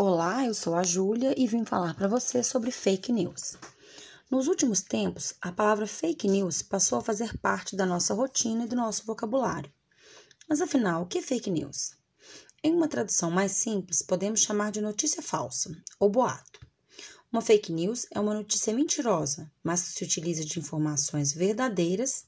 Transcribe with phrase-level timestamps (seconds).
[0.00, 3.56] Olá, eu sou a Júlia e vim falar para você sobre fake news.
[4.30, 8.68] Nos últimos tempos, a palavra fake news passou a fazer parte da nossa rotina e
[8.68, 9.72] do nosso vocabulário.
[10.48, 11.96] Mas afinal, o que é fake news?
[12.62, 15.68] Em uma tradução mais simples, podemos chamar de notícia falsa
[15.98, 16.60] ou boato.
[17.32, 22.24] Uma fake news é uma notícia mentirosa, mas que se utiliza de informações verdadeiras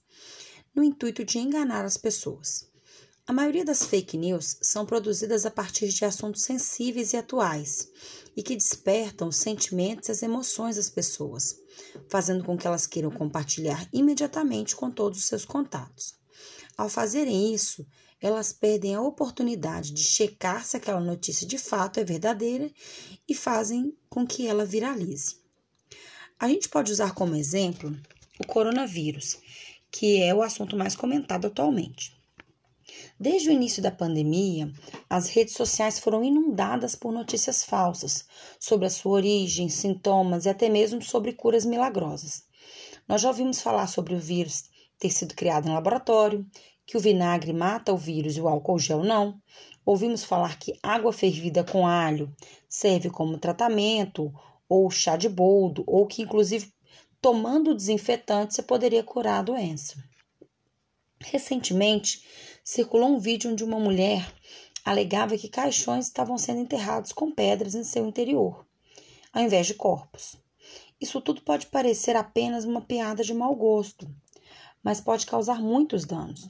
[0.74, 2.68] no intuito de enganar as pessoas.
[3.30, 7.88] A maioria das fake news são produzidas a partir de assuntos sensíveis e atuais
[8.36, 11.56] e que despertam os sentimentos e as emoções das pessoas,
[12.08, 16.16] fazendo com que elas queiram compartilhar imediatamente com todos os seus contatos.
[16.76, 17.86] Ao fazerem isso,
[18.20, 22.68] elas perdem a oportunidade de checar se aquela notícia de fato é verdadeira
[23.28, 25.36] e fazem com que ela viralize.
[26.36, 27.96] A gente pode usar como exemplo
[28.40, 29.38] o coronavírus,
[29.88, 32.18] que é o assunto mais comentado atualmente.
[33.18, 34.72] Desde o início da pandemia,
[35.08, 38.24] as redes sociais foram inundadas por notícias falsas
[38.58, 42.44] sobre a sua origem, sintomas e até mesmo sobre curas milagrosas.
[43.06, 44.64] Nós já ouvimos falar sobre o vírus
[44.98, 46.46] ter sido criado em laboratório,
[46.86, 49.40] que o vinagre mata o vírus e o álcool gel não.
[49.84, 52.34] Ouvimos falar que água fervida com alho
[52.68, 54.32] serve como tratamento,
[54.68, 56.72] ou chá de boldo, ou que inclusive
[57.20, 60.02] tomando desinfetante você poderia curar a doença.
[61.20, 62.24] Recentemente,
[62.70, 64.32] circulou um vídeo onde uma mulher
[64.84, 68.64] alegava que caixões estavam sendo enterrados com pedras em seu interior,
[69.32, 70.36] ao invés de corpos.
[71.00, 74.08] Isso tudo pode parecer apenas uma piada de mau gosto,
[74.84, 76.48] mas pode causar muitos danos,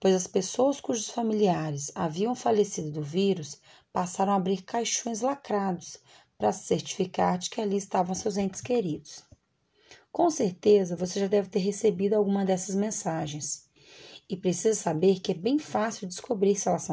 [0.00, 3.60] pois as pessoas cujos familiares haviam falecido do vírus
[3.92, 5.98] passaram a abrir caixões lacrados
[6.38, 9.22] para se certificar de que ali estavam seus entes queridos.
[10.10, 13.67] Com certeza você já deve ter recebido alguma dessas mensagens
[14.28, 16.88] e precisa saber que é bem fácil descobrir se elas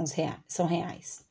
[0.48, 1.26] são reais.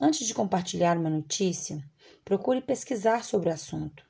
[0.00, 1.82] Antes de compartilhar uma notícia,
[2.24, 4.04] procure pesquisar sobre o assunto.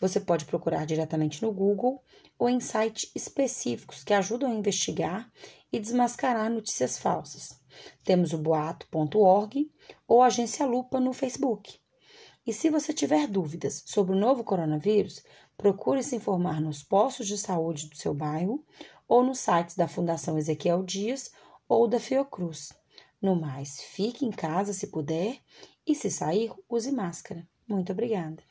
[0.00, 2.02] Você pode procurar diretamente no Google
[2.38, 5.30] ou em sites específicos que ajudam a investigar
[5.72, 7.60] e desmascarar notícias falsas.
[8.04, 9.70] Temos o boato.org
[10.06, 11.78] ou a Agência Lupa no Facebook.
[12.46, 15.22] E se você tiver dúvidas sobre o novo coronavírus,
[15.58, 18.64] procure se informar nos postos de saúde do seu bairro
[19.08, 21.32] ou nos sites da Fundação Ezequiel Dias
[21.68, 22.72] ou da Fiocruz.
[23.20, 25.38] No mais, fique em casa se puder
[25.84, 27.46] e se sair, use máscara.
[27.66, 28.42] Muito obrigada.